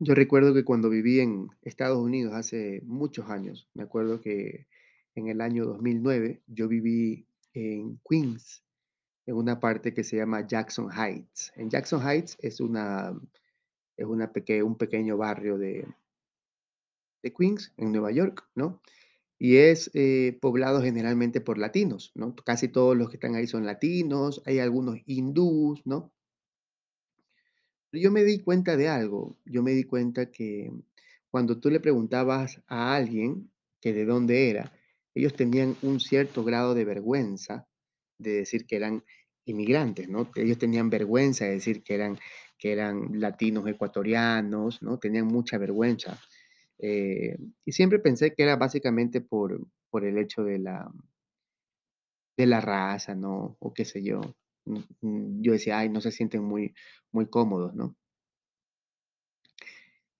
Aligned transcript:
Yo 0.00 0.14
recuerdo 0.14 0.52
que 0.52 0.64
cuando 0.64 0.90
viví 0.90 1.20
en 1.20 1.48
Estados 1.62 1.98
Unidos 1.98 2.34
hace 2.34 2.82
muchos 2.84 3.30
años, 3.30 3.68
me 3.74 3.84
acuerdo 3.84 4.20
que 4.20 4.66
en 5.14 5.28
el 5.28 5.40
año 5.40 5.66
2009 5.66 6.42
yo 6.46 6.68
viví 6.68 7.26
en 7.52 8.00
Queens, 8.08 8.64
en 9.26 9.36
una 9.36 9.60
parte 9.60 9.94
que 9.94 10.04
se 10.04 10.16
llama 10.16 10.46
Jackson 10.46 10.90
Heights. 10.90 11.52
En 11.56 11.70
Jackson 11.70 12.02
Heights 12.06 12.36
es, 12.40 12.60
una, 12.60 13.18
es 13.96 14.06
una 14.06 14.32
un 14.64 14.76
pequeño 14.76 15.16
barrio 15.16 15.58
de, 15.58 15.86
de 17.22 17.32
Queens, 17.32 17.72
en 17.76 17.92
Nueva 17.92 18.10
York, 18.10 18.48
¿no? 18.54 18.80
Y 19.38 19.56
es 19.56 19.90
eh, 19.94 20.38
poblado 20.40 20.80
generalmente 20.82 21.40
por 21.40 21.58
latinos, 21.58 22.12
¿no? 22.14 22.34
Casi 22.34 22.68
todos 22.68 22.96
los 22.96 23.10
que 23.10 23.16
están 23.16 23.34
ahí 23.34 23.46
son 23.46 23.66
latinos, 23.66 24.42
hay 24.46 24.58
algunos 24.58 24.98
hindús, 25.06 25.82
¿no? 25.84 26.13
Yo 28.00 28.10
me 28.10 28.24
di 28.24 28.40
cuenta 28.40 28.76
de 28.76 28.88
algo, 28.88 29.36
yo 29.44 29.62
me 29.62 29.72
di 29.72 29.84
cuenta 29.84 30.30
que 30.30 30.70
cuando 31.30 31.58
tú 31.58 31.70
le 31.70 31.80
preguntabas 31.80 32.62
a 32.66 32.94
alguien 32.94 33.50
que 33.80 33.92
de 33.92 34.04
dónde 34.04 34.50
era, 34.50 34.72
ellos 35.14 35.34
tenían 35.34 35.76
un 35.82 36.00
cierto 36.00 36.44
grado 36.44 36.74
de 36.74 36.84
vergüenza 36.84 37.66
de 38.18 38.32
decir 38.32 38.66
que 38.66 38.76
eran 38.76 39.04
inmigrantes, 39.44 40.08
¿no? 40.08 40.30
Ellos 40.34 40.58
tenían 40.58 40.90
vergüenza 40.90 41.44
de 41.44 41.52
decir 41.52 41.82
que 41.82 41.94
eran, 41.94 42.18
que 42.58 42.72
eran 42.72 43.20
latinos 43.20 43.66
ecuatorianos, 43.68 44.82
¿no? 44.82 44.98
Tenían 44.98 45.26
mucha 45.26 45.58
vergüenza. 45.58 46.18
Eh, 46.78 47.36
y 47.64 47.72
siempre 47.72 47.98
pensé 47.98 48.34
que 48.34 48.42
era 48.42 48.56
básicamente 48.56 49.20
por, 49.20 49.60
por 49.90 50.04
el 50.04 50.18
hecho 50.18 50.42
de 50.44 50.58
la, 50.58 50.90
de 52.36 52.46
la 52.46 52.60
raza, 52.60 53.14
¿no? 53.14 53.56
O 53.60 53.72
qué 53.72 53.84
sé 53.84 54.02
yo. 54.02 54.20
Mm, 54.66 54.78
mm, 55.02 55.42
yo 55.42 55.52
decía, 55.52 55.78
ay, 55.78 55.88
no 55.90 56.00
se 56.00 56.12
sienten 56.12 56.42
muy, 56.44 56.74
muy 57.12 57.26
cómodos, 57.28 57.74
¿no? 57.74 57.96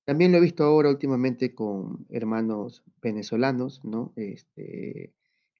También 0.05 0.33
lo 0.33 0.39
he 0.39 0.41
visto 0.41 0.65
ahora 0.65 0.91
últimamente 0.91 1.55
con 1.55 2.07
hermanos 2.11 2.83
venezolanos, 3.03 3.83
¿no? 3.85 4.13
Este, 4.17 5.15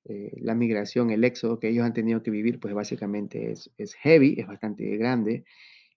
eh, 0.05 0.33
la 0.41 0.55
migración, 0.55 1.11
el 1.11 1.25
éxodo 1.25 1.59
que 1.61 1.69
ellos 1.71 1.85
han 1.87 1.95
tenido 1.95 2.23
que 2.23 2.31
vivir, 2.31 2.61
pues 2.61 2.75
básicamente 2.75 3.53
es, 3.53 3.71
es 3.79 3.95
heavy, 3.95 4.37
es 4.39 4.47
bastante 4.47 4.97
grande, 4.99 5.45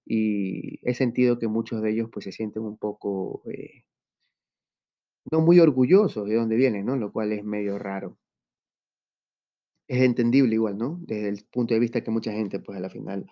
y 0.06 0.80
he 0.90 0.94
sentido 0.96 1.40
que 1.40 1.48
muchos 1.50 1.82
de 1.84 1.92
ellos 1.92 2.10
pues 2.12 2.26
se 2.26 2.34
sienten 2.34 2.64
un 2.64 2.78
poco, 2.78 3.44
eh, 3.52 3.84
no 5.32 5.40
muy 5.40 5.60
orgullosos 5.62 6.28
de 6.28 6.36
dónde 6.36 6.58
vienen, 6.58 6.86
¿no? 6.86 6.98
Lo 6.98 7.14
cual 7.14 7.32
es 7.32 7.44
medio 7.46 7.80
raro. 7.80 8.18
Es 9.88 10.02
entendible 10.02 10.56
igual, 10.56 10.78
¿no? 10.78 11.00
Desde 11.02 11.30
el 11.30 11.46
punto 11.46 11.74
de 11.74 11.80
vista 11.80 12.02
que 12.02 12.12
mucha 12.12 12.32
gente 12.32 12.60
pues 12.60 12.78
a 12.78 12.82
la 12.82 12.90
final 12.90 13.26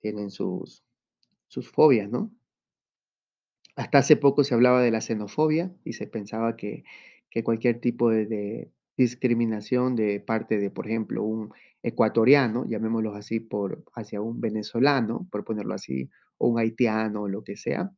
tienen 0.00 0.30
sus, 0.30 0.84
sus 1.48 1.70
fobias, 1.70 2.10
¿no? 2.10 2.32
Hasta 3.74 3.98
hace 3.98 4.16
poco 4.16 4.42
se 4.42 4.54
hablaba 4.54 4.82
de 4.82 4.90
la 4.90 5.02
xenofobia 5.02 5.74
y 5.84 5.92
se 5.92 6.06
pensaba 6.06 6.56
que, 6.56 6.84
que 7.30 7.44
cualquier 7.44 7.80
tipo 7.80 8.10
de, 8.10 8.70
discriminación 8.96 9.94
de 9.94 10.20
parte 10.20 10.58
de, 10.58 10.70
por 10.70 10.86
ejemplo, 10.86 11.22
un 11.22 11.52
ecuatoriano, 11.82 12.64
llamémoslo 12.66 13.14
así, 13.14 13.40
por, 13.40 13.84
hacia 13.94 14.20
un 14.20 14.40
venezolano, 14.40 15.28
por 15.30 15.44
ponerlo 15.44 15.74
así, 15.74 16.10
o 16.38 16.48
un 16.48 16.58
haitiano 16.58 17.22
o 17.22 17.28
lo 17.28 17.44
que 17.44 17.56
sea, 17.56 17.92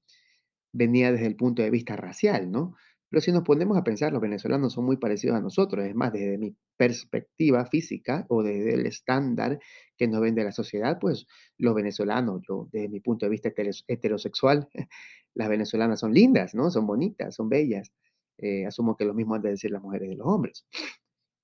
venía 0.73 1.13
desde 1.13 1.27
el 1.27 1.37
punto 1.37 1.63
de 1.63 1.71
vista 1.71 1.97
racial, 1.97 2.51
¿no? 2.51 2.75
Pero 3.11 3.21
si 3.23 3.33
nos 3.33 3.43
ponemos 3.43 3.79
a 3.79 3.85
pensar, 3.85 4.13
los 4.13 4.21
venezolanos 4.21 4.75
son 4.75 4.85
muy 4.85 4.99
parecidos 4.99 5.37
a 5.37 5.41
nosotros, 5.41 5.87
es 5.87 5.95
más, 5.95 6.13
desde 6.13 6.37
mi 6.37 6.55
perspectiva 6.77 7.65
física 7.67 8.27
o 8.29 8.43
desde 8.43 8.75
el 8.75 8.87
estándar 8.87 9.59
que 9.97 10.07
nos 10.09 10.21
ven 10.21 10.35
de 10.35 10.45
la 10.45 10.53
sociedad, 10.53 10.99
pues 11.01 11.27
los 11.57 11.75
venezolanos, 11.75 12.43
yo 12.47 12.69
desde 12.71 12.89
mi 12.89 13.01
punto 13.01 13.27
de 13.27 13.31
vista 13.31 13.51
heterosexual, 13.87 14.69
las 15.35 15.49
venezolanas 15.49 16.01
son 16.01 16.13
lindas, 16.13 16.55
¿no? 16.55 16.71
Son 16.71 16.87
bonitas, 16.87 17.35
son 17.35 17.49
bellas. 17.49 17.91
Eh, 18.39 18.67
asumo 18.67 18.97
que 18.97 19.05
lo 19.05 19.15
mismo 19.15 19.35
han 19.35 19.43
de 19.43 19.51
decir 19.51 19.71
las 19.71 19.83
mujeres 19.83 20.11
de 20.11 20.17
los 20.17 20.27
hombres. 20.27 20.65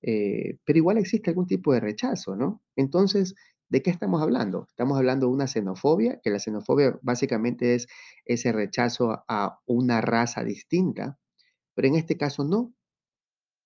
Eh, 0.01 0.57
pero 0.63 0.77
igual 0.77 0.97
existe 0.97 1.31
algún 1.31 1.47
tipo 1.47 1.73
de 1.73 1.79
rechazo, 1.79 2.35
¿no? 2.35 2.61
Entonces, 2.75 3.35
¿de 3.69 3.81
qué 3.81 3.89
estamos 3.89 4.21
hablando? 4.21 4.67
Estamos 4.69 4.97
hablando 4.97 5.27
de 5.27 5.33
una 5.33 5.47
xenofobia, 5.47 6.19
que 6.23 6.29
la 6.29 6.39
xenofobia 6.39 6.97
básicamente 7.01 7.75
es 7.75 7.87
ese 8.25 8.51
rechazo 8.51 9.23
a 9.27 9.59
una 9.65 10.01
raza 10.01 10.43
distinta 10.43 11.17
pero 11.75 11.87
en 11.87 11.95
este 11.95 12.17
caso 12.17 12.43
no, 12.43 12.73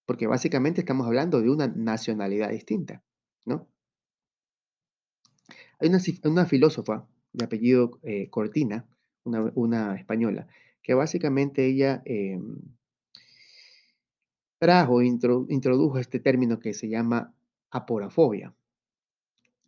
porque 0.06 0.28
básicamente 0.28 0.81
estamos 0.81 1.08
hablando 1.08 1.42
de 1.42 1.50
una 1.50 1.68
nacionalidad 1.68 2.50
distinta, 2.50 3.03
¿no? 3.46 3.68
Hay 5.80 5.90
una, 6.24 6.46
filósofa 6.46 7.08
de 7.31 7.46
apellido 7.46 8.00
eh, 8.03 8.30
Cortina, 8.30 8.86
una, 9.24 9.96
española, 9.96 10.47
que 10.81 10.94
básicamente 10.94 11.66
ella 11.68 12.02
em, 12.03 12.58
trajo, 14.58 15.02
introdujo 15.02 16.00
este 16.00 16.20
término 16.20 16.59
que 16.59 16.74
se 16.74 16.90
llama 16.90 17.34
aporafobia. 17.72 18.53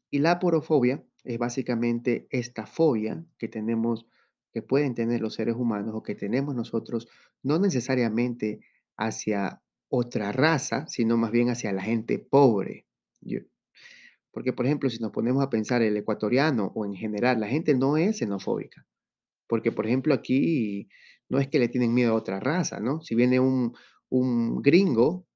Y 0.09 0.19
la 0.19 0.31
aporofobia 0.31 1.03
es 1.23 1.37
básicamente 1.37 2.27
esta 2.29 2.65
fobia 2.65 3.23
que 3.37 3.47
tenemos 3.47 4.05
que 4.51 4.61
pueden 4.61 4.95
tener 4.95 5.21
los 5.21 5.35
seres 5.35 5.55
humanos 5.55 5.93
o 5.95 6.03
que 6.03 6.15
tenemos 6.15 6.55
nosotros, 6.55 7.07
no 7.43 7.59
necesariamente 7.59 8.59
hacia 8.97 9.61
otra 9.89 10.31
raza, 10.31 10.87
sino 10.87 11.17
más 11.17 11.31
bien 11.31 11.49
hacia 11.49 11.71
la 11.73 11.81
gente 11.81 12.19
pobre. 12.19 12.85
porque, 14.31 14.53
por 14.53 14.65
ejemplo, 14.65 14.89
si 14.89 14.99
nos 14.99 15.11
ponemos 15.11 15.43
a 15.43 15.49
pensar 15.49 15.81
el 15.81 15.97
ecuatoriano 15.97 16.71
o 16.75 16.85
en 16.85 16.95
general, 16.95 17.39
la 17.39 17.47
gente 17.47 17.75
no 17.75 17.97
es 17.97 18.19
xenofóbica. 18.19 18.85
Porque, 19.47 19.71
por 19.71 19.85
ejemplo, 19.85 20.13
aquí 20.13 20.87
no 21.27 21.39
es 21.39 21.49
que 21.49 21.59
le 21.59 21.67
tienen 21.67 21.93
miedo 21.93 22.13
a 22.13 22.15
otra 22.15 22.39
raza, 22.39 22.79
¿no? 22.79 23.01
Si 23.01 23.15
viene 23.15 23.39
un, 23.39 23.73
un 24.09 24.61
gringo 24.61 25.27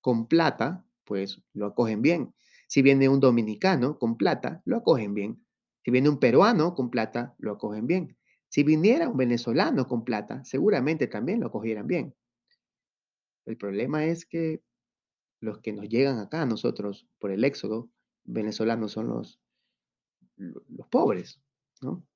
con 0.00 0.28
plata, 0.28 0.84
pues 1.04 1.42
lo 1.52 1.66
acogen 1.66 2.02
bien. 2.02 2.34
Si 2.68 2.82
viene 2.82 3.08
un 3.08 3.20
dominicano 3.20 3.98
con 3.98 4.16
plata, 4.16 4.62
lo 4.64 4.76
acogen 4.76 5.14
bien. 5.14 5.44
Si 5.84 5.90
viene 5.90 6.08
un 6.08 6.18
peruano 6.18 6.74
con 6.74 6.90
plata, 6.90 7.34
lo 7.38 7.52
acogen 7.52 7.86
bien. 7.86 8.16
Si 8.54 8.62
viniera 8.62 9.08
un 9.08 9.16
venezolano 9.16 9.88
con 9.88 10.04
plata, 10.04 10.44
seguramente 10.44 11.08
también 11.08 11.40
lo 11.40 11.50
cogieran 11.50 11.88
bien. 11.88 12.14
El 13.46 13.56
problema 13.56 14.04
es 14.04 14.26
que 14.26 14.62
los 15.40 15.58
que 15.58 15.72
nos 15.72 15.88
llegan 15.88 16.20
acá 16.20 16.46
nosotros 16.46 17.04
por 17.18 17.32
el 17.32 17.42
éxodo 17.42 17.90
venezolanos 18.22 18.92
son 18.92 19.08
los, 19.08 19.40
los 20.36 20.86
pobres, 20.88 21.40
¿no? 21.82 22.06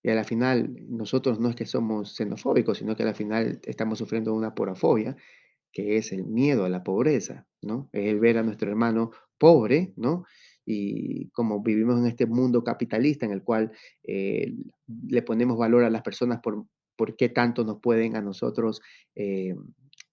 Y 0.00 0.10
a 0.10 0.14
la 0.14 0.22
final, 0.22 0.76
nosotros 0.88 1.40
no 1.40 1.48
es 1.48 1.56
que 1.56 1.66
somos 1.66 2.14
xenofóbicos, 2.14 2.78
sino 2.78 2.94
que 2.94 3.02
a 3.02 3.06
la 3.06 3.14
final 3.14 3.60
estamos 3.64 3.98
sufriendo 3.98 4.32
una 4.32 4.54
porafobia, 4.54 5.16
que 5.72 5.96
es 5.96 6.12
el 6.12 6.22
miedo 6.22 6.64
a 6.64 6.68
la 6.68 6.84
pobreza, 6.84 7.48
¿no? 7.62 7.90
Es 7.90 8.06
el 8.12 8.20
ver 8.20 8.38
a 8.38 8.44
nuestro 8.44 8.70
hermano 8.70 9.10
pobre, 9.38 9.92
¿no? 9.96 10.24
Y 10.66 11.28
como 11.30 11.62
vivimos 11.62 11.98
en 11.98 12.06
este 12.06 12.26
mundo 12.26 12.64
capitalista 12.64 13.26
en 13.26 13.32
el 13.32 13.42
cual 13.42 13.72
eh, 14.02 14.54
le 15.08 15.22
ponemos 15.22 15.58
valor 15.58 15.84
a 15.84 15.90
las 15.90 16.02
personas 16.02 16.40
por, 16.40 16.66
por 16.96 17.16
qué 17.16 17.28
tanto 17.28 17.64
nos 17.64 17.80
pueden 17.80 18.16
a 18.16 18.22
nosotros 18.22 18.80
eh, 19.14 19.54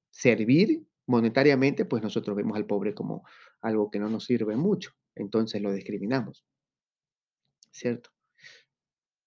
servir 0.09 0.83
monetariamente, 1.07 1.85
pues 1.85 2.03
nosotros 2.03 2.35
vemos 2.35 2.57
al 2.57 2.65
pobre 2.65 2.93
como 2.93 3.23
algo 3.61 3.89
que 3.89 3.99
no 3.99 4.09
nos 4.09 4.25
sirve 4.25 4.55
mucho, 4.55 4.91
entonces 5.15 5.61
lo 5.61 5.73
discriminamos, 5.73 6.45
¿cierto? 7.71 8.11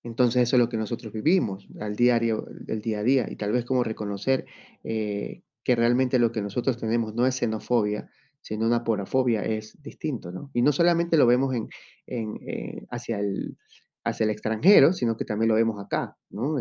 Entonces 0.03 0.43
eso 0.43 0.57
es 0.57 0.61
lo 0.61 0.69
que 0.69 0.77
nosotros 0.77 1.13
vivimos 1.13 1.67
al 1.81 1.97
diario, 1.97 2.47
el 2.69 2.81
día 2.83 2.99
a 3.01 3.03
día, 3.03 3.27
y 3.29 3.37
tal 3.37 3.53
vez 3.53 3.65
como 3.65 3.83
reconocer 3.83 4.45
eh, 4.83 5.43
que 5.65 5.75
realmente 5.75 6.19
lo 6.19 6.31
que 6.31 6.43
nosotros 6.43 6.77
tenemos 6.77 7.15
no 7.15 7.27
es 7.27 7.37
xenofobia, 7.37 8.11
sino 8.45 8.67
una 8.67 8.85
porafobia 8.85 9.43
es 9.43 9.81
distinto, 9.81 10.31
¿no? 10.31 10.51
Y 10.53 10.61
no 10.61 10.71
solamente 10.71 11.17
lo 11.17 11.27
vemos 11.27 11.55
en, 11.55 11.71
eh, 12.07 12.85
hacia, 12.91 13.19
el, 13.19 13.57
hacia 14.05 14.25
el 14.25 14.31
extranjero, 14.31 14.93
sino 14.93 15.17
que 15.17 15.25
también 15.25 15.49
lo 15.49 15.55
vemos 15.55 15.83
acá, 15.83 16.15
¿no? 16.29 16.57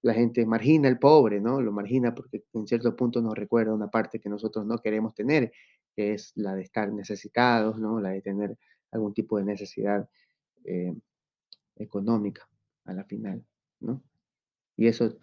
la 0.00 0.14
gente 0.14 0.46
margina 0.46 0.88
al 0.88 1.00
pobre, 1.00 1.40
¿no? 1.40 1.60
Lo 1.60 1.72
margina 1.72 2.14
porque 2.14 2.44
en 2.54 2.68
cierto 2.68 2.94
punto 2.94 3.20
nos 3.20 3.34
recuerda 3.34 3.74
una 3.74 3.88
parte 3.88 4.20
que 4.20 4.28
nosotros 4.28 4.64
no 4.64 4.78
queremos 4.78 5.12
tener, 5.16 5.50
que 5.96 6.14
es 6.14 6.30
la 6.36 6.54
de 6.54 6.62
estar 6.62 6.92
necesitados, 6.92 7.80
¿no? 7.80 8.00
La 8.00 8.10
de 8.10 8.22
tener 8.22 8.56
algún 8.92 9.12
tipo 9.12 9.36
de 9.38 9.44
necesidad 9.44 10.08
eh, 10.64 10.94
económica 11.74 12.48
a 12.84 12.92
la 12.92 13.02
final, 13.02 13.44
¿no? 13.80 14.00
Y 14.76 14.86
eso 14.86 15.18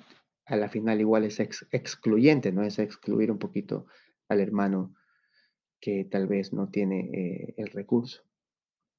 a 0.47 0.57
la 0.57 0.67
final 0.67 0.99
igual 0.99 1.23
es 1.23 1.39
excluyente, 1.39 2.51
¿no? 2.51 2.61
Es 2.63 2.77
excluir 2.77 3.31
un 3.31 3.39
poquito 3.39 3.85
al 4.27 4.41
hermano 4.41 4.93
que 5.79 6.05
tal 6.05 6.27
vez 6.27 6.53
no 6.53 6.69
tiene 6.69 7.09
eh, 7.13 7.53
el 7.57 7.67
recurso, 7.67 8.23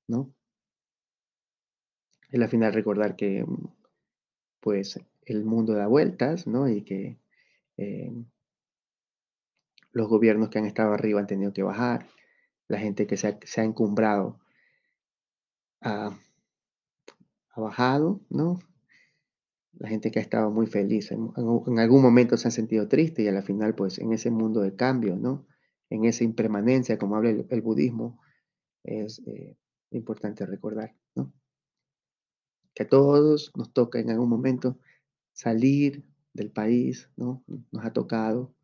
¿no? 0.09 0.33
Y 2.31 2.43
al 2.43 2.49
final 2.49 2.73
recordar 2.73 3.17
que, 3.17 3.45
mm, 3.45 3.69
pues, 4.61 5.01
el 5.23 5.45
mundo 5.45 5.75
da 5.75 5.87
vueltas, 5.87 6.47
¿no? 6.47 6.69
Y 6.69 6.83
que 6.83 7.19
eh, 7.77 8.13
los 9.93 10.09
gobiernos 10.09 10.51
que 10.51 10.59
han 10.59 10.67
estado 10.67 10.93
arriba 10.93 11.21
han 11.21 11.27
tenido 11.27 11.53
que 11.53 11.63
bajar, 11.63 12.07
la 12.69 12.79
gente 12.79 13.07
que 13.07 13.17
se 13.17 13.29
ha, 13.29 13.65
encumbrado 13.65 14.39
ha, 15.81 16.19
bajado, 17.57 18.21
¿no? 18.29 18.59
La 19.79 19.89
gente 19.89 20.11
que 20.11 20.19
ha 20.19 20.23
estado 20.23 20.51
muy 20.51 20.67
feliz, 20.67 21.11
en, 21.13 21.79
algún 21.79 22.03
momento 22.03 22.37
se 22.37 22.49
han 22.49 22.53
sentido 22.53 22.89
tristes 22.89 23.25
y 23.25 23.29
al 23.29 23.43
final, 23.43 23.75
pues, 23.75 23.99
en 23.99 24.13
ese 24.13 24.31
mundo 24.31 24.61
de 24.61 24.75
cambio, 24.75 25.17
¿no? 25.17 25.47
En 25.91 26.05
esa 26.05 26.25
impermanencia, 26.25 26.99
como 26.99 27.17
habla 27.17 27.31
el, 27.31 27.63
budismo, 27.63 28.21
es 28.83 29.23
eh, 29.27 29.57
importante 29.91 30.45
recordar. 30.47 30.95
Que 32.75 32.83
a 32.83 32.89
todos 32.89 33.53
nos 33.57 33.73
toca 33.73 33.99
en 33.99 34.11
algún 34.11 34.29
momento 34.29 34.79
salir 35.33 36.05
del 36.35 36.51
país, 36.51 37.11
¿no? 37.17 37.43
Nos 37.47 37.85
ha 37.85 37.93
tocado 37.93 38.55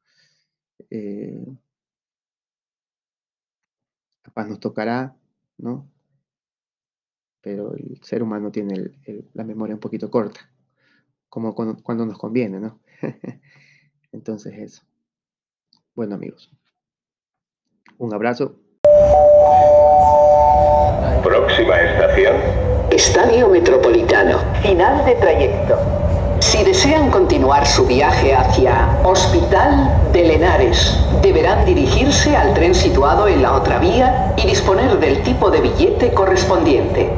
eh, 0.91 1.45
capaz 4.23 4.49
nos 4.49 4.61
tocará, 4.61 5.17
¿no? 5.59 5.91
Pero 7.41 7.75
el 7.75 8.01
ser 8.03 8.23
humano 8.23 8.53
tiene 8.53 8.93
la 9.35 9.45
memoria 9.45 9.75
un 9.75 9.81
poquito 9.81 10.11
corta, 10.11 10.51
como 11.29 11.55
cuando, 11.55 12.07
nos 12.07 12.19
conviene, 12.19 12.61
¿no? 12.61 12.81
Entonces 14.13 14.55
eso. 14.59 14.83
Bueno 15.95 16.15
amigos, 16.15 16.51
un 17.99 18.15
abrazo. 18.15 18.53
Próxima 21.23 21.81
estación. 21.81 22.37
Estadio 22.91 23.49
Metropolitano. 23.49 24.39
Final 24.63 25.05
de 25.05 25.15
trayecto. 25.15 25.79
Si 26.41 26.65
desean 26.65 27.11
continuar 27.11 27.67
su 27.67 27.87
viaje 27.87 28.35
hacia 28.35 29.01
Hospital 29.05 30.11
de 30.13 30.25
Lenares, 30.25 30.99
deberán 31.23 31.65
dirigirse 31.65 32.37
al 32.37 32.53
tren 32.53 32.75
situado 32.75 33.29
en 33.29 33.43
la 33.43 33.55
otra 33.55 33.79
vía 33.79 34.35
y 34.37 34.47
disponer 34.49 34.99
del 34.99 35.23
tipo 35.23 35.51
de 35.51 35.61
billete 35.61 36.13
correspondiente. 36.13 37.11